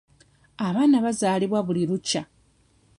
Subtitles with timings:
[0.67, 2.21] Abaana bazaalibwa buli lukya.